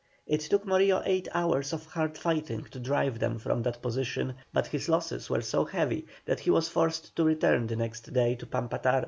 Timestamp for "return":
7.23-7.67